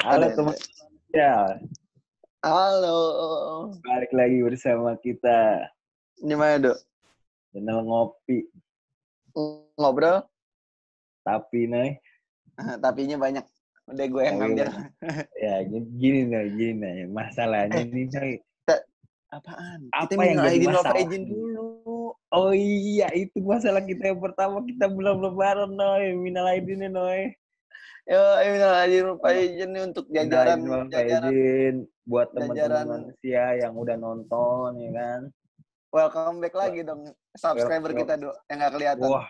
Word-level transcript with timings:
Halo 0.00 0.32
teman. 0.32 0.56
Ya, 1.12 1.60
Halo. 2.40 2.96
balik 3.84 4.08
lagi 4.16 4.40
bersama 4.40 4.96
kita. 4.96 5.68
Di 6.16 6.32
mana, 6.32 6.56
Dok? 6.56 6.78
Channel 7.52 7.84
ngopi. 7.84 8.48
Ngobrol? 9.76 10.24
Tapi 11.20 11.68
nih, 11.68 12.00
Tapinya 12.80 13.20
banyak. 13.20 13.44
Udah 13.92 14.06
gue 14.08 14.22
yang 14.24 14.36
ngambil. 14.40 14.66
ya 15.44 15.54
gini, 15.68 16.32
nih, 16.32 16.48
gini 16.56 16.72
nih. 16.80 16.96
Masalahnya 17.12 17.84
ini 17.84 18.08
nih. 18.08 18.40
Apaan? 19.30 19.92
Apa 19.92 20.10
kita 20.16 20.24
yang 20.26 20.38
jadi 20.42 20.56
izin 20.58 20.72
masalah? 20.72 21.00
izin 21.04 21.22
dulu. 21.28 21.68
Oh 22.32 22.50
iya, 22.56 23.12
itu 23.12 23.36
masalah 23.44 23.84
kita 23.84 24.16
yang 24.16 24.20
pertama. 24.24 24.64
Kita 24.64 24.88
belum 24.88 25.20
lebaran, 25.22 25.76
Noy. 25.76 26.16
Minal 26.16 26.56
aidin 26.56 26.88
Noy. 26.88 27.36
Ini 28.08 28.56
izin 28.88 29.04
Nova 29.06 29.28
izin 29.30 29.68
nih 29.70 29.82
untuk 29.84 30.04
jajaran 30.08 30.58
aidin, 30.58 30.88
jajaran 30.88 31.30
izin 31.30 31.76
buat 32.02 32.28
teman-teman 32.32 32.86
manusia 32.88 33.44
yang 33.56 33.76
udah 33.76 33.96
nonton, 33.96 34.70
ya 34.78 34.90
kan. 34.90 35.20
welcome 35.90 36.38
back 36.38 36.54
lagi 36.54 36.80
dong 36.80 37.02
subscriber 37.34 37.90
Welcome. 37.90 38.00
kita, 38.06 38.14
Dok, 38.16 38.36
yang 38.46 38.56
nggak 38.58 38.72
kelihatan. 38.72 39.06
Wah, 39.06 39.28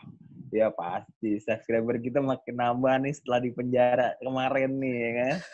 ya 0.51 0.69
pasti. 0.71 1.31
Subscriber 1.41 1.97
kita 1.97 2.21
makin 2.21 2.55
nambah 2.55 2.95
nih 3.01 3.13
setelah 3.13 3.41
di 3.41 3.51
penjara 3.51 4.09
kemarin 4.19 4.71
nih, 4.77 4.95
ya 4.97 5.11
kan. 5.15 5.35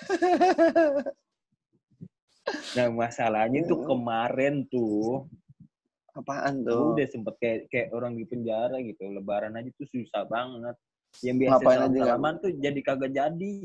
Nah, 2.47 2.87
masalahnya 2.95 3.67
tuh 3.67 3.83
Hmm. 3.83 3.89
kemarin 3.91 4.55
tuh 4.71 5.27
Apaan 6.15 6.63
tuh? 6.63 6.95
udah 6.95 7.07
sempet 7.11 7.35
kayak 7.43 7.61
kayak 7.67 7.89
orang 7.91 8.15
di 8.15 8.23
penjara 8.23 8.79
gitu. 8.79 9.03
Lebaran 9.03 9.51
aja 9.53 9.67
tuh 9.75 9.89
susah 9.91 10.23
banget. 10.25 10.79
Yang 11.25 11.37
biasa 11.41 11.53
Ngapain 11.57 11.77
aja, 11.77 11.85
salam-salaman 11.87 12.35
tuh 12.43 12.51
jadi 12.57 12.81
kagak 12.85 13.13
jadi. 13.13 13.57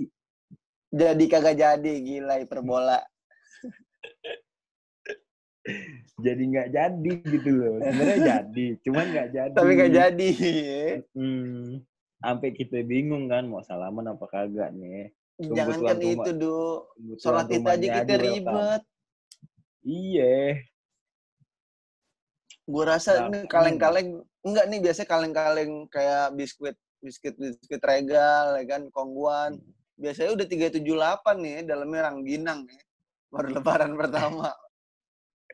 Jadi 0.91 1.25
kagak 1.31 1.55
jadi, 1.55 1.93
gila 2.03 2.35
hiperbola. 2.43 2.99
Jadi 6.21 6.43
nggak 6.51 6.69
jadi 6.73 7.11
gitu 7.21 7.49
loh. 7.53 7.75
Sebenarnya 7.79 8.19
jadi, 8.31 8.65
cuman 8.83 9.05
nggak 9.13 9.29
jadi. 9.31 9.55
Tapi 9.55 9.71
nggak 9.77 9.93
jadi. 9.93 10.31
Hmm. 11.15 11.85
Sampai 12.21 12.49
kita 12.53 12.85
bingung 12.85 13.25
kan 13.31 13.49
mau 13.49 13.65
salaman 13.65 14.13
apa 14.13 14.25
kagak 14.29 14.71
nih. 14.77 15.09
Jangan 15.41 15.77
tuan 15.81 15.89
kan 15.89 15.97
itu. 15.97 16.11
Kebetulan 16.21 17.17
Sholat 17.17 17.47
itu 17.49 17.67
aja 17.69 17.87
kita 18.03 18.13
ribet. 18.21 18.81
Iya. 19.81 20.37
Gue 22.69 22.83
rasa 22.85 23.11
Nah, 23.11 23.27
ini 23.33 23.39
kaleng-kaleng 23.49 24.09
enggak 24.45 24.65
nih 24.69 24.79
biasanya 24.79 25.09
kaleng-kaleng 25.09 25.71
kayak 25.89 26.33
biskuit 26.37 26.77
biskuit 27.01 27.35
biskuit 27.35 27.81
regal 27.81 28.55
ya 28.55 28.65
kan 28.65 28.87
kongguan 28.89 29.57
biasanya 29.97 30.33
udah 30.33 30.45
378 30.45 30.81
nih 31.37 31.55
dalamnya 31.65 32.01
rangginang 32.09 32.65
nih 32.65 32.81
baru 33.31 33.47
lebaran 33.55 33.95
pertama. 33.95 34.51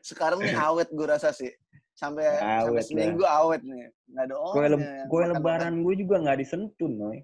Sekarang 0.02 0.42
nih 0.42 0.54
awet 0.66 0.88
gue 0.90 1.06
rasa 1.06 1.30
sih. 1.30 1.50
Sampai 1.94 2.26
sampai 2.38 2.62
Awet 2.62 2.74
lah. 2.74 2.84
seminggu 2.86 3.24
awet 3.26 3.62
nih. 3.62 3.90
Nggak 4.08 4.24
ada 4.24 4.34
Kue, 4.34 4.62
orang 4.62 4.70
le- 4.72 5.06
kue 5.06 5.22
lebaran 5.26 5.74
gue 5.82 5.94
juga 5.98 6.16
nggak 6.22 6.38
disentuh, 6.38 6.88
Noy. 6.88 7.18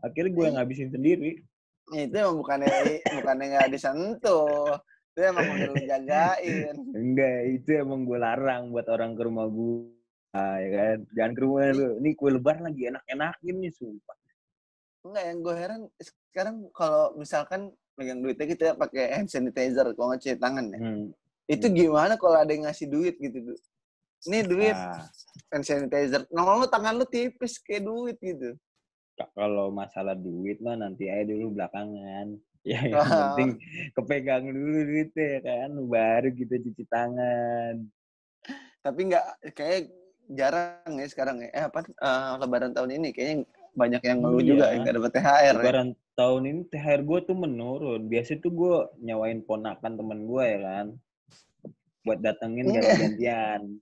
Akhirnya 0.00 0.30
gue 0.32 0.44
yang 0.44 0.56
ngabisin 0.58 0.90
sendiri. 0.90 1.32
itu 1.92 2.16
emang 2.16 2.40
bukannya 2.40 2.68
bukannya 3.20 3.44
nggak 3.54 3.70
disentuh. 3.70 4.76
Itu 5.14 5.20
emang 5.20 5.44
udah 5.46 5.68
lu 5.70 5.84
jagain. 5.84 6.74
Enggak, 6.90 7.38
itu 7.54 7.70
emang 7.76 8.02
gue 8.02 8.18
larang 8.18 8.72
buat 8.72 8.88
orang 8.88 9.14
ke 9.14 9.22
rumah 9.22 9.46
gue. 9.46 9.93
Ah, 10.34 10.58
ya 10.58 10.68
kan? 10.68 10.96
Jangan 11.14 11.32
ke 11.32 11.40
rumah 11.40 11.70
lu. 11.70 11.86
Ini 11.98 12.10
kue 12.12 12.28
lebaran 12.28 12.66
lagi 12.66 12.90
enak-enakin 12.90 13.54
nih, 13.56 13.72
sumpah. 13.72 14.18
enggak 15.04 15.20
yang 15.22 15.38
gue 15.38 15.52
heran 15.54 15.80
sekarang 16.00 16.56
kalau 16.72 17.12
misalkan 17.14 17.60
megang 17.94 18.18
duitnya 18.18 18.48
kita 18.48 18.66
pakai 18.72 19.12
hand 19.12 19.28
sanitizer 19.28 19.84
kalau 19.92 20.08
nggak 20.08 20.18
cuci 20.18 20.40
tangan 20.40 20.64
ya 20.66 20.78
Hmm. 20.80 21.12
itu 21.44 21.66
gimana 21.68 22.16
kalau 22.16 22.40
ada 22.40 22.48
yang 22.48 22.64
ngasih 22.64 22.88
duit 22.88 23.12
gitu 23.14 23.52
ini 24.24 24.40
duit 24.42 24.72
Ah, 24.72 25.04
hand 25.52 25.60
sanitizer 25.62 26.24
nongol 26.30 26.64
lu 26.64 26.66
tangan 26.66 26.96
lu 26.96 27.04
tipis 27.04 27.60
kayak 27.60 27.84
duit 27.84 28.16
gitu 28.16 28.56
kalau 29.30 29.68
masalah 29.68 30.16
duit 30.16 30.56
mah 30.58 30.72
nanti 30.74 31.06
aja 31.06 31.28
dulu 31.28 31.52
belakangan. 31.52 32.40
Ya, 32.64 32.80
yang 32.80 32.96
Ah. 32.96 33.36
penting 33.36 33.60
kepegang 33.92 34.48
dulu 34.48 34.88
duitnya 34.88 35.32
kan, 35.44 35.68
baru 35.84 36.32
kita 36.32 36.64
cuci 36.64 36.84
tangan. 36.88 37.74
tapi 38.80 39.00
nggak 39.04 39.24
kayak 39.52 39.92
jarang 40.28 40.92
ya 40.94 41.06
sekarang 41.06 41.36
ya 41.44 41.48
eh 41.52 41.64
apa 41.68 41.84
eh, 41.84 42.32
lebaran 42.40 42.72
tahun 42.72 42.90
ini 42.96 43.08
kayaknya 43.12 43.36
banyak 43.74 44.02
yang 44.02 44.18
ngeluh 44.22 44.40
Iya. 44.40 44.48
juga 44.48 44.64
yang 44.70 44.82
dapet 44.86 45.12
THR 45.12 45.42
ya. 45.42 45.52
Lebaran 45.58 45.88
tahun 46.14 46.42
ini 46.46 46.60
THR 46.70 47.00
gue 47.02 47.18
tuh 47.26 47.36
menurun. 47.36 48.00
Biasanya 48.06 48.38
tuh 48.40 48.52
gue 48.54 48.74
nyawain 49.02 49.42
ponakan 49.42 49.92
temen 49.98 50.18
gue 50.24 50.44
ya 50.46 50.58
kan. 50.62 50.86
Buat 52.04 52.18
datengin 52.22 52.70
Enggak. 52.70 52.82
ganti-gantian. 52.86 53.62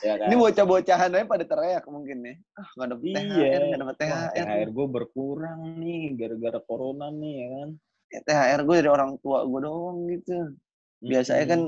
Ya 0.00 0.16
kan? 0.16 0.32
ini 0.32 0.40
bocah-bocahan 0.40 1.12
aja 1.12 1.28
pada 1.28 1.44
teriak 1.44 1.84
mungkin 1.92 2.24
nih 2.24 2.36
ah 2.56 2.64
nggak 2.80 2.88
dapet 2.96 3.04
THR 3.12 3.28
Iya. 3.36 3.60
nggak 3.68 3.80
dapet 3.84 3.92
Wah, 3.92 4.00
THR 4.00 4.46
THR 4.48 4.68
gue 4.72 4.86
berkurang 4.88 5.60
nih 5.76 6.02
gara-gara 6.16 6.60
corona 6.64 7.06
nih 7.12 7.34
ya 7.36 7.48
kan. 7.52 7.68
Ya, 8.08 8.20
THR 8.24 8.60
gue 8.64 8.74
dari 8.80 8.88
orang 8.88 9.12
tua 9.20 9.44
gue 9.44 9.60
doang 9.60 9.98
gitu 10.08 10.56
biasanya 10.96 11.44
kan 11.44 11.60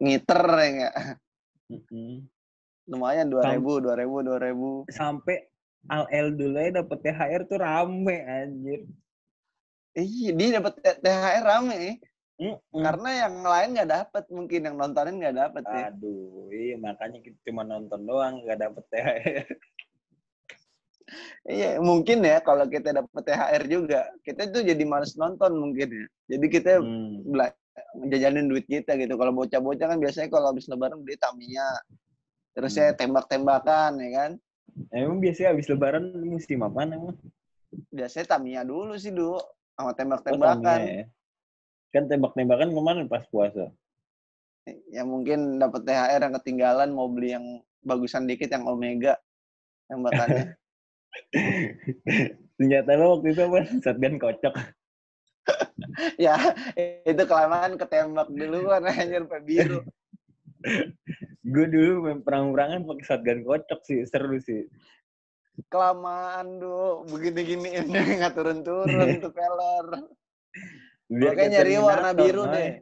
ngiter 0.00 0.40
ya 0.56 0.68
nggak 0.72 0.94
Mm-mm. 1.68 2.12
Lumayan 2.84 3.32
dua 3.32 3.42
ribu 3.48 3.80
dua 3.80 3.94
ribu 3.96 4.20
dua 4.20 4.38
ribu 4.40 4.70
sampai 4.92 5.48
Al 5.84 6.08
El 6.08 6.32
dulu 6.32 6.56
ya 6.56 6.80
dapet 6.80 6.98
THR 7.00 7.42
tuh 7.44 7.60
rame 7.60 8.16
anjir. 8.24 8.80
iya 9.94 10.30
dia 10.32 10.48
dapet 10.60 10.80
THR 10.80 11.44
rame 11.44 11.76
ya. 11.76 11.94
Mm-mm. 12.34 12.82
karena 12.82 13.10
yang 13.14 13.34
lain 13.46 13.68
nggak 13.78 13.90
dapet 13.94 14.24
mungkin 14.26 14.66
yang 14.66 14.74
nontonin 14.74 15.22
nggak 15.22 15.38
dapet 15.38 15.62
ya 15.70 15.86
Aduh, 15.94 16.50
iya 16.50 16.74
makanya 16.74 17.22
kita 17.22 17.38
cuma 17.46 17.62
nonton 17.62 18.02
doang 18.02 18.42
nggak 18.42 18.58
dapet 18.58 18.84
THR. 18.90 19.44
Iya, 21.44 21.76
mungkin 21.84 22.24
ya 22.24 22.40
kalau 22.40 22.64
kita 22.64 22.96
dapat 22.96 23.22
THR 23.28 23.62
juga, 23.68 24.08
kita 24.24 24.48
tuh 24.48 24.64
jadi 24.64 24.80
males 24.88 25.12
nonton 25.20 25.52
mungkin 25.60 25.88
ya. 25.92 26.06
Jadi 26.32 26.46
kita 26.48 26.80
Hmm. 26.80 27.20
jajanin 28.08 28.48
duit 28.48 28.64
kita 28.64 28.96
gitu. 28.96 29.12
Kalau 29.20 29.36
bocah-bocah 29.36 29.86
kan 29.92 29.98
biasanya 30.00 30.32
kalau 30.32 30.56
habis 30.56 30.64
lebaran 30.64 31.04
beli 31.04 31.20
Tamiya. 31.20 31.68
Terus 32.54 32.70
Hmm. 32.74 32.78
saya 32.78 32.90
tembak-tembakan 32.94 33.98
ya 33.98 34.10
kan. 34.14 34.30
Emang 34.90 35.18
biasanya 35.22 35.54
habis 35.54 35.66
lebaran 35.70 36.14
musim 36.22 36.62
apa 36.62 36.86
emang? 36.86 37.18
Biasanya 37.90 38.26
Tamiya 38.38 38.62
dulu 38.62 38.94
sih, 38.94 39.10
Du. 39.10 39.38
Sama 39.74 39.90
Oh, 39.90 39.94
tembak-tembakan. 39.94 40.78
Ya. 40.82 41.04
Kan 41.90 42.06
tembak-tembakan 42.06 42.70
kemarin 42.70 43.06
pas 43.10 43.26
puasa. 43.26 43.70
ya 44.88 45.04
mungkin 45.04 45.60
dapat 45.60 45.84
THR 45.84 46.24
yang 46.24 46.34
ketinggalan 46.40 46.88
mau 46.88 47.04
beli 47.04 47.36
yang 47.36 47.60
bagusan 47.84 48.24
dikit 48.24 48.48
yang 48.48 48.64
Omega 48.64 49.20
tembakannya. 49.92 50.56
Senjata 52.56 52.96
lo 52.96 53.18
waktu 53.20 53.36
itu 53.36 53.40
apa? 53.44 53.58
Shotgun 53.84 54.16
kocok. 54.16 54.54
ya, 56.24 56.32
itu 57.04 57.22
kelamaan 57.28 57.76
ketembak 57.76 58.32
duluan 58.32 58.88
anjir 58.88 59.28
biru. 59.44 59.84
Gue 61.44 61.66
dulu 61.68 61.92
perang-perangan 62.24 62.88
pakai 62.88 63.04
shotgun 63.04 63.40
kocok 63.44 63.80
sih, 63.84 64.00
seru 64.08 64.40
sih. 64.40 64.64
Kelamaan, 65.68 66.58
Du. 66.58 67.04
Begini-gini 67.08 67.78
ini 67.78 67.92
nggak 68.18 68.34
turun-turun 68.34 68.88
tuh. 69.22 69.30
Biar 71.04 71.32
Makanya 71.36 71.50
nyari 71.60 71.74
warna 71.78 72.10
biru 72.16 72.42
deh. 72.48 72.80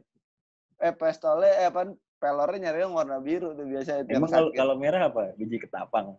Eh 0.79 0.93
pistolnya 0.95 1.51
eh 1.63 1.67
apa 1.69 1.91
pelornya 2.17 2.71
nyari 2.71 2.79
yang 2.87 2.95
warna 2.95 3.19
biru 3.19 3.51
tuh 3.51 3.67
biasa 3.67 4.07
Emang 4.07 4.31
kalau 4.31 4.49
kalau 4.55 4.75
merah 4.79 5.11
apa? 5.11 5.35
Biji 5.35 5.59
ketapang. 5.59 6.15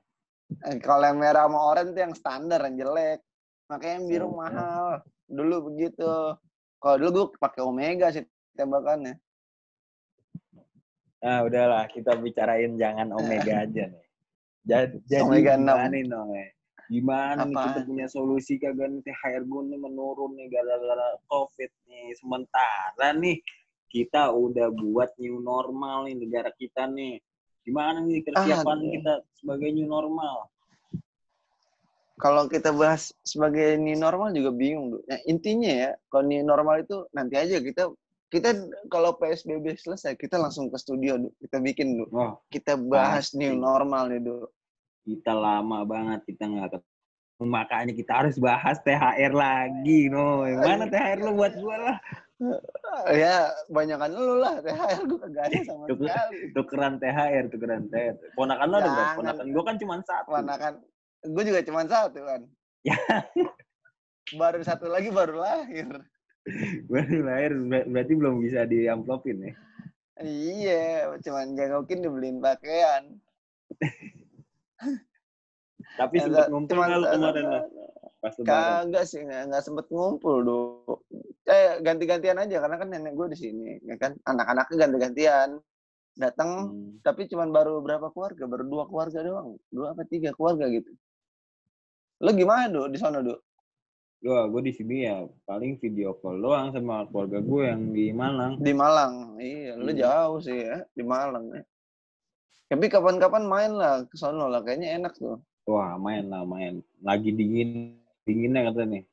Eh, 0.68 0.76
kalau 0.78 1.08
yang 1.08 1.18
merah 1.18 1.48
sama 1.48 1.58
oranye 1.58 1.96
tuh 1.96 2.02
yang 2.04 2.14
standar 2.14 2.60
yang 2.68 2.76
jelek. 2.76 3.20
Makanya 3.72 3.94
yang 3.98 4.06
biru 4.06 4.26
Oh. 4.28 4.36
mahal. 4.36 4.86
Dulu 5.24 5.72
begitu. 5.72 6.36
Kalau 6.78 6.96
dulu 7.00 7.10
gue 7.32 7.40
pakai 7.40 7.64
Omega 7.64 8.12
sih 8.12 8.22
tembakannya. 8.52 9.16
Nah, 11.24 11.40
udahlah 11.40 11.88
kita 11.88 12.20
bicarain 12.20 12.76
jangan 12.76 13.08
Omega 13.16 13.54
aja 13.64 13.88
nih. 13.88 14.06
Jadi, 14.64 15.00
jadi 15.08 15.24
Omega 15.24 15.56
gimana 15.56 15.88
6. 15.88 15.94
nih, 15.96 16.04
Noy? 16.04 16.44
Gimana 16.84 17.40
nih 17.48 17.56
kita 17.56 17.80
punya 17.88 18.06
solusi 18.12 18.60
kagak 18.60 18.92
nih 18.92 19.00
THR 19.08 19.42
gue 19.48 19.62
nih 19.72 19.80
menurun 19.80 20.36
nih 20.36 20.52
gara-gara 20.52 21.16
COVID 21.32 21.70
nih. 21.88 22.12
Sementara 22.20 23.08
nih 23.16 23.40
kita 23.88 24.28
udah 24.36 24.68
buat 24.68 25.16
new 25.16 25.40
normal 25.40 26.04
nih 26.12 26.16
negara 26.20 26.52
kita 26.52 26.84
nih. 26.92 27.24
Gimana 27.64 28.04
nih 28.04 28.20
persiapan 28.20 28.78
Aduh. 28.84 28.92
kita 29.00 29.12
sebagai 29.32 29.68
new 29.72 29.88
normal? 29.88 30.52
Kalau 32.20 32.46
kita 32.52 32.68
bahas 32.76 33.16
sebagai 33.24 33.80
new 33.80 33.96
normal 33.96 34.36
juga 34.36 34.52
bingung. 34.52 35.00
Nah, 35.08 35.18
intinya 35.24 35.72
ya, 35.72 35.90
kalau 36.12 36.28
new 36.28 36.44
normal 36.44 36.84
itu 36.84 37.08
nanti 37.16 37.34
aja 37.40 37.64
kita 37.64 37.88
kita 38.34 38.50
kalau 38.90 39.14
PSBB 39.14 39.78
selesai 39.78 40.18
kita 40.18 40.34
langsung 40.34 40.66
ke 40.66 40.74
studio 40.74 41.14
Du. 41.16 41.30
kita 41.38 41.62
bikin 41.62 41.94
Du. 41.94 42.10
Wah, 42.10 42.34
kita 42.50 42.74
bahas 42.74 43.30
Pasti. 43.30 43.38
new 43.38 43.54
normal 43.54 44.10
nih 44.10 44.18
Du. 44.20 44.50
kita 45.04 45.30
lama 45.30 45.84
banget 45.84 46.26
kita 46.26 46.44
nggak 46.44 46.68
ketemu. 46.72 46.92
Makanya 47.44 47.92
kita 47.92 48.12
harus 48.14 48.36
bahas 48.38 48.78
THR 48.80 49.30
lagi, 49.30 50.06
no. 50.06 50.42
Mana 50.46 50.86
THR 50.86 51.18
lo 51.20 51.34
buat 51.34 51.52
gua 51.56 51.76
lah? 51.78 51.96
ya 53.14 53.46
banyakan 53.68 54.10
lu 54.10 54.38
lah 54.38 54.58
THR 54.58 55.02
gue 55.04 55.18
kagak 55.18 55.44
ada 55.46 55.58
sama 55.62 55.82
Tuker- 55.86 56.10
sekali 56.10 56.38
Tukeran 56.50 56.94
THR, 56.98 57.44
tukeran 57.46 57.82
THR. 57.88 58.14
Ponakan 58.34 58.66
lo 58.66 58.76
ada 58.76 58.82
berapa? 58.84 58.98
Jangan. 58.98 59.16
Ponakan 59.18 59.46
gue 59.50 59.62
kan 59.62 59.76
cuma 59.78 59.94
satu. 60.02 60.28
Ponakan 60.30 60.72
gue 61.24 61.42
juga 61.46 61.60
cuma 61.62 61.80
satu 61.84 62.20
kan 62.20 62.40
Ya. 62.82 62.98
baru 64.34 64.60
satu 64.60 64.88
lagi 64.88 65.08
baru 65.08 65.36
lahir 65.36 65.88
Baru 66.92 67.24
lahir, 67.24 67.52
ber- 67.56 67.88
berarti 67.88 68.12
belum 68.14 68.34
bisa 68.40 68.64
diamplopin 68.64 69.40
ya. 69.40 69.52
iya 70.20 71.10
cuman 71.18 71.58
jengukin 71.58 71.98
dibeliin 72.00 72.38
pakaian 72.38 73.18
Tapi 75.94 76.14
Ya, 76.16 76.26
sempat 76.26 76.46
ngumpul 76.50 76.74
cuman 76.74 76.88
lu 76.90 77.06
kemarin 77.06 77.44
lah? 77.46 77.62
Pas 78.18 78.34
lebaran. 78.40 79.04
sih 79.04 79.20
nggak, 79.20 79.42
nggak 79.52 79.62
sempet 79.62 79.86
ngumpul 79.90 80.36
dulu 80.40 80.96
eh 81.44 81.76
ganti-gantian 81.84 82.40
aja 82.40 82.56
karena 82.56 82.76
kan 82.80 82.88
nenek 82.88 83.12
gue 83.12 83.26
di 83.28 83.38
sini 83.38 83.76
ya 83.84 84.00
kan 84.00 84.16
anak-anaknya 84.24 84.76
ganti-gantian 84.80 85.50
datang 86.14 86.50
Hmm. 86.72 87.02
tapi 87.02 87.26
cuman 87.26 87.50
baru 87.50 87.84
berapa 87.84 88.08
keluarga 88.10 88.48
baru 88.48 88.64
dua 88.64 88.84
keluarga 88.88 89.20
doang 89.20 89.58
dua 89.68 89.92
apa 89.92 90.06
tiga 90.08 90.32
keluarga 90.32 90.70
gitu 90.70 90.88
lo 92.22 92.30
gimana 92.32 92.70
do 92.70 92.88
di 92.88 92.96
sana 92.96 93.20
do 93.20 93.36
Gua, 94.24 94.48
gue 94.48 94.62
di 94.62 94.72
sini 94.72 95.04
ya 95.04 95.20
paling 95.44 95.76
video 95.76 96.16
call 96.16 96.40
doang 96.40 96.72
sama 96.72 97.04
keluarga 97.06 97.38
gue 97.38 97.62
yang 97.62 97.82
di 97.92 98.08
Malang. 98.10 98.56
di 98.56 98.72
Malang 98.72 99.36
iya 99.36 99.76
lo 99.76 99.84
Hmm. 99.86 100.00
jauh 100.00 100.38
sih 100.40 100.64
ya 100.64 100.80
di 100.88 101.04
Malang 101.04 101.52
ya 101.52 101.60
tapi 102.64 102.88
kapan-kapan 102.88 103.44
main 103.44 103.72
lah 103.72 104.00
ke 104.02 104.16
sono 104.16 104.48
lah 104.48 104.64
kayaknya 104.64 104.96
enak 104.96 105.12
tuh 105.14 105.36
Wah 105.64 105.96
main 105.96 106.24
lah 106.26 106.40
main. 106.42 106.80
Lagi 107.00 107.30
dingin 107.30 107.96
dinginnya 108.22 108.64
kata 108.66 108.84
nih. 108.86 109.04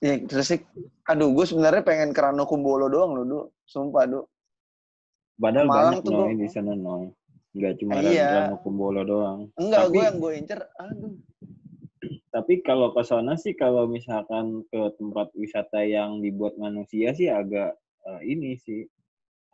ya 0.00 0.18
terus 0.24 0.46
sih 0.48 0.58
aduh 1.04 1.30
gue 1.30 1.42
sebenarnya 1.44 1.80
pengen 1.80 2.10
ke 2.10 2.20
Rano 2.20 2.44
Kumbolo 2.44 2.86
doang 2.88 3.14
lo 3.14 3.22
do 3.22 3.38
sumpah 3.64 4.04
do 4.04 4.26
Padahal 5.36 5.66
Malang 5.66 5.82
banyak 5.92 6.02
tuh 6.02 6.12
gua- 6.12 6.30
di 6.32 6.46
sana 6.48 6.74
noy. 6.74 7.10
Enggak 7.52 7.78
cuma 7.78 7.98
Iya. 8.00 8.50
Rano 8.50 8.58
Kumbolo 8.58 9.02
doang. 9.02 9.38
enggak 9.54 9.82
Tapi- 9.84 9.92
gue 9.92 10.02
yang 10.02 10.18
gue 10.18 10.32
incer 10.34 10.60
aduh 10.76 11.14
Tapi 12.34 12.60
kalau 12.60 12.90
ke 12.90 13.06
sana 13.06 13.38
sih 13.38 13.54
kalau 13.54 13.86
misalkan 13.86 14.66
ke 14.66 14.80
tempat 14.98 15.30
wisata 15.32 15.86
yang 15.86 16.18
dibuat 16.18 16.58
manusia 16.58 17.14
sih 17.14 17.30
agak 17.30 17.78
eh, 18.04 18.20
ini 18.26 18.58
sih 18.58 18.82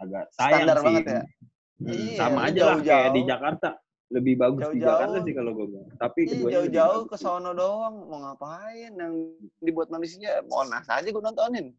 agak 0.01 0.33
sayang 0.33 0.65
Standar 0.65 0.77
sih. 0.81 0.87
banget 0.89 1.05
ya? 1.05 1.23
Hmm, 1.81 1.93
Iya, 1.93 2.17
sama 2.17 2.41
lu 2.41 2.47
aja 2.49 2.61
lah 2.63 2.79
kayak 2.81 3.11
di 3.13 3.23
Jakarta. 3.25 3.69
Lebih 4.11 4.35
bagus 4.37 4.59
di 4.59 4.81
Jauh-jauh. 4.81 4.91
Jakarta 4.91 5.17
sih 5.23 5.35
kalau 5.37 5.51
gue 5.55 5.67
bilang. 5.69 5.89
Tapi 5.95 6.21
lebih 6.27 6.51
jauh-jauh 6.51 7.03
ke 7.05 7.17
sono 7.17 7.51
doang 7.53 7.95
mau 8.09 8.19
ngapain 8.19 8.91
yang 8.91 9.15
dibuat 9.61 9.89
manusia 9.89 10.41
monas 10.45 10.89
aja 10.89 11.05
gue 11.05 11.21
nontonin 11.21 11.77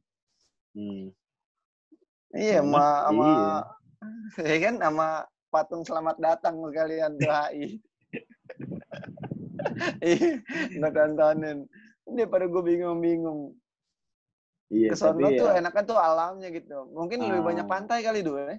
Hmm. 0.71 1.11
iya 2.31 2.63
sama 2.63 2.85
sama 3.03 3.27
iya. 3.27 3.51
ya 4.55 4.57
kan 4.63 4.75
sama 4.79 5.07
patung 5.51 5.83
selamat 5.83 6.15
datang 6.15 6.55
kalian 6.71 7.19
tuh 7.19 7.27
HI 7.27 7.75
iya 10.01 10.39
gue 10.71 10.89
tontonin 10.91 11.57
dia 12.07 12.25
pada 12.27 12.45
gue 12.45 12.63
bingung-bingung 12.63 13.55
Iya, 14.71 14.91
ke 14.91 14.95
sono 14.95 15.19
tapi 15.19 15.35
tuh 15.35 15.51
ya, 15.51 15.59
enaknya 15.59 15.83
tuh 15.83 15.99
alamnya 15.99 16.47
gitu 16.47 16.87
mungkin 16.89 17.19
lebih 17.19 17.43
banyak 17.43 17.65
Ah. 17.67 17.71
pantai 17.71 17.99
kali 18.01 18.23
dulu 18.23 18.39
ya 18.39 18.57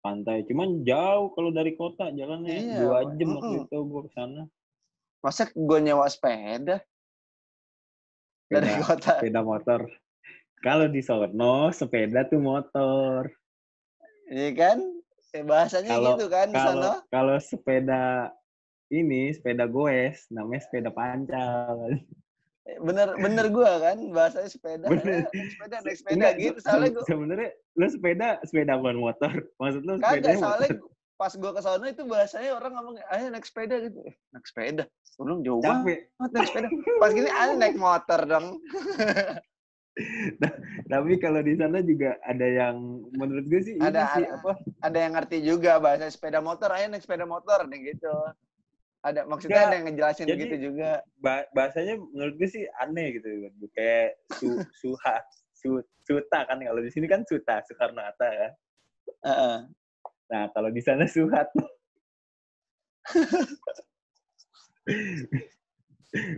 pantai. 0.00 0.46
Cuman 0.46 0.86
jauh 0.86 1.34
kalau 1.34 1.50
dari 1.50 1.74
kota 1.74 2.08
jalannya 2.08 2.54
Iya, 2.54 2.78
dua 2.78 2.98
jam 3.18 3.28
waktu 3.36 3.54
mm-mm. 3.58 3.66
itu 3.66 3.78
gue 3.82 4.02
ke 4.06 4.12
sana. 4.14 4.42
masa 5.18 5.50
gue 5.50 5.78
nyewa 5.82 6.06
sepeda 6.06 6.78
dari 8.46 8.70
Sepeda, 8.70 8.86
kota 8.86 9.12
sepeda 9.18 9.40
motor. 9.42 9.80
Kalau 10.62 10.86
di 10.86 11.02
sono 11.02 11.74
sepeda 11.74 12.22
tuh 12.24 12.38
motor. 12.38 13.26
iya 14.30 14.50
kan 14.54 14.78
Eh, 15.34 15.42
bahasanya 15.44 15.92
Kalau- 15.92 16.14
gitu 16.14 16.26
kan 16.30 16.46
di 16.48 16.56
sono 16.56 16.92
kalau 17.10 17.36
sepeda 17.36 18.30
ini 18.90 19.34
sepeda 19.34 19.66
goes 19.66 20.26
namanya 20.30 20.62
sepeda 20.62 20.90
pancal. 20.90 21.98
bener 22.82 23.14
bener 23.22 23.46
gue 23.46 23.72
kan 23.78 23.98
bahasanya 24.10 24.50
sepeda. 24.50 24.86
Bener. 24.90 25.22
eh, 25.22 25.30
naik 25.30 25.50
sepeda 25.54 25.76
naik 25.86 25.96
sepeda. 26.02 26.14
Enggak, 26.18 26.32
gitu 26.42 26.58
soalnya 26.66 26.90
gue 26.90 27.04
sebenarnya 27.06 27.50
lu 27.78 27.86
sepeda 27.86 28.28
sepeda 28.42 28.72
bukan 28.78 28.98
motor. 28.98 29.32
Maksud 29.58 29.82
lu 29.86 29.92
sepeda 30.02 30.28
soalnya 30.34 30.70
pas 31.16 31.32
gue 31.32 31.48
ke 31.48 31.60
sana 31.64 31.86
itu 31.88 32.02
bahasanya 32.04 32.50
orang 32.58 32.72
ngomong 32.74 32.94
ayo 33.00 33.24
naik 33.30 33.46
sepeda 33.46 33.74
gitu. 33.80 33.98
Eh, 34.02 34.14
naik 34.34 34.46
sepeda? 34.50 34.84
Bilang 35.16 35.40
jauh 35.46 35.62
banget. 35.62 36.10
Naik 36.18 36.46
sepeda. 36.50 36.68
Pas 36.98 37.10
gini 37.14 37.30
ayo 37.30 37.52
naik 37.54 37.76
motor 37.78 38.20
dong. 38.26 38.46
Tapi 40.92 41.16
kalau 41.16 41.40
di 41.40 41.56
sana 41.56 41.80
juga 41.80 42.20
ada 42.20 42.44
yang 42.44 42.76
menurut 43.16 43.48
gue 43.48 43.60
sih 43.64 43.74
ini 43.78 43.82
Ada- 43.82 44.12
sih 44.12 44.24
ada. 44.28 44.36
apa? 44.36 44.52
ada 44.84 44.98
yang 45.00 45.12
ngerti 45.16 45.38
juga 45.40 45.80
bahasa 45.80 46.10
sepeda 46.12 46.44
motor 46.44 46.68
ayo 46.76 46.92
naik 46.92 47.00
sepeda 47.00 47.24
motor 47.24 47.64
nih 47.64 47.96
gitu 47.96 48.12
ada 49.06 49.22
maksudnya 49.22 49.54
Nggak, 49.54 49.66
ada 49.66 49.76
yang 49.78 49.86
ngejelasin 49.86 50.24
jadi- 50.26 50.34
begitu 50.34 50.56
juga. 50.66 50.90
ba- 51.22 51.46
bahasanya 51.54 51.94
menurut 52.10 52.34
gue 52.36 52.48
sih 52.50 52.64
aneh 52.76 53.06
gitu 53.14 53.28
kayak 53.70 54.18
su 54.34 54.48
suha 54.74 55.16
su 55.54 55.78
suta 56.02 56.42
kan 56.42 56.58
kalau 56.58 56.82
di 56.82 56.90
sini 56.90 57.06
kan 57.06 57.22
suta 57.22 57.62
Soekarno 57.62 58.02
Hatta 58.02 58.26
kan. 58.28 58.52
Heeh. 59.24 59.56
nah 60.26 60.50
kalau 60.50 60.74
di 60.74 60.82
sana 60.82 61.06
suhat 61.06 61.46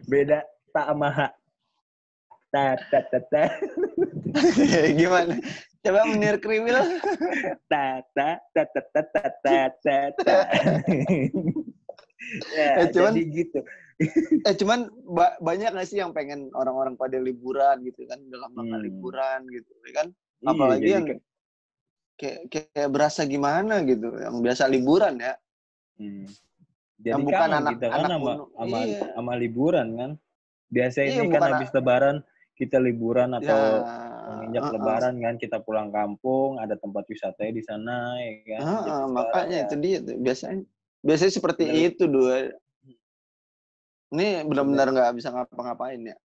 beda 0.08 0.44
tak 0.72 0.86
sama 0.92 1.08
ha. 1.08 1.28
Ta 2.48 2.76
ta 2.88 3.00
ta 3.08 3.18
ta. 3.28 3.44
Gimana? 4.98 5.36
Coba 5.84 6.00
menir 6.08 6.36
kriwil. 6.40 6.76
Ta 7.68 8.00
ta 8.16 8.28
ta 8.52 8.62
ta 8.64 8.80
ta 8.92 9.02
ta 9.04 9.62
ta 9.84 9.96
ta 10.16 10.36
ya 12.50 12.66
Eh, 12.78 12.88
cuman- 12.90 13.14
jadi 13.14 13.22
gitu 13.34 13.58
eh 14.46 14.54
cuman 14.54 14.80
ba- 15.04 15.36
banyak 15.38 15.70
gak 15.70 15.84
sih 15.84 15.98
yang 15.98 16.12
pengen 16.12 16.48
orang-orang 16.52 16.94
pada 16.94 17.19
liburan 17.19 17.82
gitu 17.82 18.06
kan 18.06 18.19
dalam 18.26 18.50
lama 18.52 18.76
Hmm. 18.76 18.84
liburan 18.84 19.40
gitu 19.48 19.72
ya 19.84 19.92
kan 19.96 20.08
Iya, 20.38 20.48
apalagi 20.48 20.80
jadi 20.80 20.92
yang 20.92 21.04
kayak- 21.04 21.25
kayak 22.14 22.38
kayak 22.50 22.88
berasa 22.88 23.20
gimana 23.25 23.82
gitu 23.82 24.08
yang 24.16 24.38
biasa 24.38 24.66
liburan 24.66 25.19
ya 25.19 25.34
Hmm. 25.96 26.30
Jadi 26.96 27.10
Yang 27.10 27.22
bukan 27.25 27.38
kangen 27.40 27.58
anak- 27.58 27.72
kita 27.75 27.86
kan 27.86 27.98
anak 28.00 28.10
sama, 28.12 28.32
sama, 28.52 28.78
Iya. 28.82 29.00
sama 29.14 29.32
liburan 29.34 29.87
kan. 29.94 30.11
Biasa 30.68 30.99
Iya, 31.00 31.11
ini 31.12 31.26
kan 31.28 31.42
habis 31.44 31.70
lebaran 31.70 32.16
kita 32.54 32.78
liburan 32.78 33.30
atau 33.32 33.61
ya 33.78 34.26
menginjak 34.28 34.62
heeh. 34.62 34.75
lebaran 34.75 35.14
kan 35.16 35.35
kita 35.37 35.56
pulang 35.58 35.88
kampung 35.88 36.58
ada 36.58 36.75
tempat 36.75 37.06
wisatanya 37.06 37.50
di 37.50 37.62
sana 37.62 37.97
ya 38.14 38.30
kan. 38.44 38.58
Heeh, 38.58 38.66
Jadi 38.75 38.90
sekarang 38.90 39.11
makanya 39.12 39.56
ya, 39.56 39.64
itu 39.64 39.75
dia 39.78 39.99
tuh 40.00 40.16
biasanya 40.18 40.58
biasanya 41.00 41.33
seperti 41.33 41.64
Bener. 41.67 41.88
itu 41.93 42.05
dua 42.07 42.35
ini 44.09 44.43
benar-benar 44.49 44.88
nggak 44.88 45.14
bisa 45.14 45.28
ngapa-ngapain 45.31 46.00
ya 46.00 46.17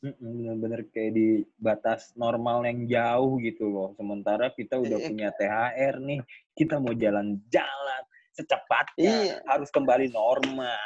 mm-mm, 0.00 0.16
bener-bener 0.18 0.80
kayak 0.90 1.12
di 1.12 1.28
batas 1.56 2.10
normal 2.16 2.64
yang 2.64 2.88
jauh 2.88 3.36
gitu 3.36 3.68
loh. 3.68 3.92
Sementara 4.00 4.48
kita 4.48 4.80
udah 4.80 4.96
Iya. 4.96 5.08
punya 5.12 5.28
THR 5.36 5.94
nih, 6.00 6.20
kita 6.56 6.80
mau 6.80 6.96
jalan-jalan 6.96 8.02
secepatnya 8.32 9.14
Iya. 9.28 9.36
harus 9.44 9.68
kembali 9.68 10.08
normal. 10.08 10.80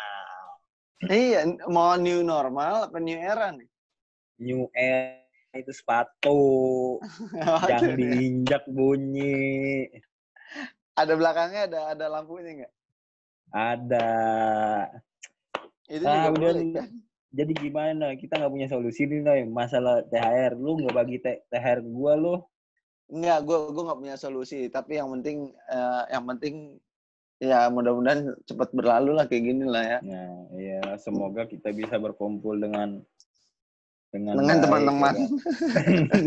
iya 1.05 1.45
mau 1.71 1.95
new 1.95 2.25
normal 2.25 2.89
apa 2.89 2.97
new 2.99 3.15
era 3.15 3.53
nih 3.53 3.69
New 4.41 4.67
Air 4.73 5.23
itu 5.55 5.71
sepatu 5.71 6.41
yang 7.71 7.95
diinjak 7.95 8.65
bunyi. 8.67 9.87
ada 10.97 11.13
belakangnya 11.15 11.63
ada 11.71 11.81
ada 11.93 12.05
lampunya 12.09 12.65
nggak 12.65 12.73
Ada. 13.53 14.09
itu 15.85 16.05
Ah, 16.09 16.33
juga 16.33 16.33
udah 16.33 16.53
boleh 16.55 16.73
kan 16.73 16.89
Jadi 17.35 17.53
gimana? 17.59 18.07
Kita 18.15 18.39
nggak 18.39 18.53
punya 18.55 18.69
solusi 18.71 19.11
nih, 19.11 19.21
Noy. 19.21 19.41
Masalah 19.51 20.07
THR. 20.07 20.55
Lu 20.55 20.79
nggak 20.79 20.95
bagi 20.95 21.19
THR 21.19 21.83
gua 21.83 22.15
lu. 22.15 22.35
Nggak, 23.11 23.39
gue 23.45 23.59
gue 23.75 23.83
nggak 23.85 24.01
punya 24.01 24.17
solusi. 24.17 24.71
Tapi 24.71 25.03
yang 25.03 25.11
penting, 25.19 25.51
eh, 25.51 26.03
yang 26.15 26.25
penting 26.31 26.79
ya 27.43 27.69
mudah-mudahan 27.69 28.33
cepat 28.47 28.71
berlalu 28.71 29.19
lah 29.19 29.27
kayak 29.27 29.45
gini 29.51 29.67
lah 29.67 29.83
ya. 29.83 29.99
Nah, 30.01 30.35
ya 30.57 30.81
semoga 30.97 31.45
kita 31.45 31.75
bisa 31.75 31.99
berkumpul 31.99 32.57
dengan 32.57 33.03
dengan, 34.15 34.39
baik, 34.39 34.63
teman-teman, 34.63 35.15
ya 35.19 35.27
kan? 35.27 36.23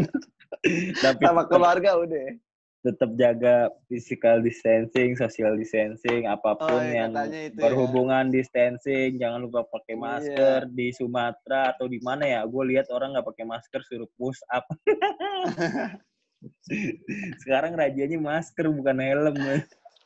Tapi 1.07 1.21
sama 1.23 1.43
keluarga 1.47 1.95
udah. 2.03 2.35
Tetap 2.77 3.09
jaga 3.13 3.55
physical 3.85 4.39
distancing, 4.39 5.17
social 5.17 5.57
distancing, 5.57 6.25
apa 6.25 6.55
pun 6.55 6.77
Oh, 6.77 6.85
iya, 6.85 7.03
yang 7.03 7.11
itu 7.27 7.57
ya. 7.57 7.59
berhubungan 7.59 8.29
distancing, 8.29 9.17
jangan 9.17 9.41
lupa 9.41 9.65
pakai 9.65 9.93
Iya. 9.93 10.03
masker 10.03 10.59
di 10.71 10.93
Sumatera 10.93 11.73
atau 11.73 11.89
di 11.89 11.97
mana 11.99 12.23
ya? 12.23 12.45
Gue 12.45 12.69
lihat 12.71 12.87
orang 12.87 13.17
nggak 13.17 13.27
pakai 13.27 13.45
masker 13.45 13.81
suruh 13.83 14.09
push 14.15 14.39
up. 14.47 14.63
Sekarang 17.41 17.73
rajanya 17.73 18.17
masker 18.17 18.69
bukan 18.69 18.97
helm. 19.01 19.35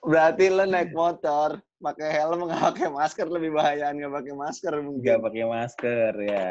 Berarti 0.01 0.49
lo 0.49 0.65
naik 0.65 0.95
motor, 0.95 1.59
pakai 1.77 2.09
helm 2.17 2.47
nggak 2.47 2.61
pakai 2.71 2.87
masker 2.89 3.27
lebih 3.27 3.51
bahaya 3.53 3.91
nggak 3.91 4.09
pakai 4.11 4.33
masker 4.33 4.73
Nggak 4.73 4.87
mungkin. 4.87 5.15
pakai 5.21 5.43
masker 5.45 6.11
ya. 6.23 6.49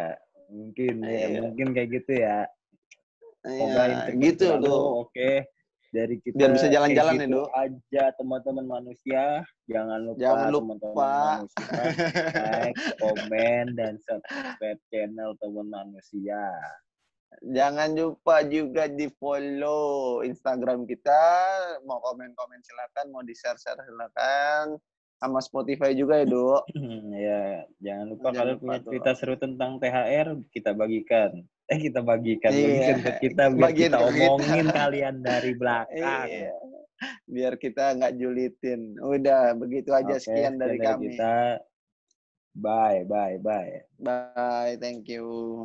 Mungkin 0.51 0.95
ya, 1.01 1.27
Iya. 1.27 1.41
mungkin 1.43 1.69
kayak 1.73 1.89
gitu 1.97 2.13
ya. 2.13 2.39
Iya, 3.41 4.13
gitu 4.15 4.47
tuh. 4.61 5.09
Oke. 5.09 5.49
Dari 5.91 6.23
kita 6.23 6.39
Biar 6.39 6.51
bisa 6.55 6.71
jalan-jalan 6.71 7.15
gitu 7.19 7.43
Dok. 7.43 7.51
aja 7.51 8.05
teman-teman 8.15 8.67
manusia. 8.67 9.43
Jangan 9.67 9.99
lupa 10.07 10.21
Jangan 10.23 10.49
teman-teman 10.55 10.95
lupa. 10.95 11.15
manusia 11.19 11.67
like, 12.31 12.77
komen 13.03 13.65
dan 13.75 13.93
subscribe 14.07 14.81
channel 14.95 15.31
teman 15.43 15.67
manusia. 15.67 16.47
Jangan 17.43 17.95
lupa 17.95 18.43
juga 18.47 18.87
di 18.87 19.11
follow 19.19 20.23
Instagram 20.23 20.87
kita. 20.87 21.23
Mau 21.87 21.99
komen-komen 22.03 22.61
silakan, 22.63 23.07
mau 23.11 23.23
di 23.27 23.35
share-share 23.35 23.83
silakan. 23.83 24.79
Sama 25.21 25.43
Spotify 25.43 25.93
juga 25.93 26.23
ya, 26.23 26.27
Dok. 26.27 26.63
ya, 27.13 27.43
jangan 27.83 28.07
lupa 28.15 28.29
Jangan 28.31 28.39
kalau 28.41 28.53
lupa 28.57 28.63
punya 28.63 28.79
cerita 28.87 29.11
seru 29.19 29.35
tentang 29.37 29.77
THR 29.83 30.29
kita 30.55 30.71
bagikan. 30.73 31.45
Eh 31.75 31.79
kita 31.81 32.03
bagikan, 32.03 32.51
Iya. 32.51 32.67
bagikan 32.67 32.99
ke 32.99 33.13
kita 33.23 33.43
biar 33.47 33.63
Bagian 33.71 33.91
kita 33.91 33.99
ke 34.01 34.11
kita. 34.11 34.27
omongin 34.27 34.67
kalian 34.75 35.17
dari 35.23 35.53
belakang. 35.55 36.27
Iya. 36.27 36.51
Biar 37.25 37.55
kita 37.57 37.85
nggak 37.95 38.13
julitin. 38.19 38.81
Udah, 38.99 39.55
begitu 39.55 39.95
aja. 39.95 40.15
Oke, 40.15 40.21
sekian 40.21 40.59
dari 40.59 40.77
kami. 40.77 41.15
kita. 41.15 41.63
Bye, 42.53 43.07
bye, 43.07 43.39
bye. 43.39 43.87
Bye, 43.97 44.75
thank 44.77 45.07
you. 45.07 45.65